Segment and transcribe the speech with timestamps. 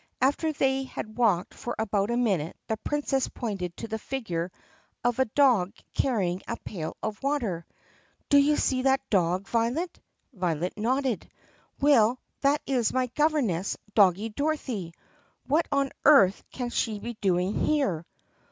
[0.19, 4.51] After they had walked for about a minute the Princess pointed to the figure
[5.03, 7.67] of a dog carrying a pail of water.
[8.27, 9.99] "Do you see that dog, Violet?"
[10.33, 11.29] Violet nodded.
[11.79, 14.95] "Well, that is my governess, Doggie Dorothy.
[15.45, 18.03] What on earth can she be doing here?"